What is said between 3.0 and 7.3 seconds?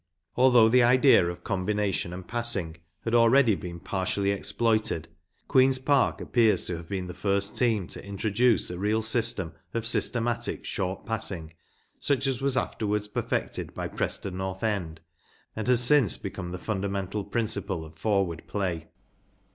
had already been partially exploited, Queen’s Park appears to have been the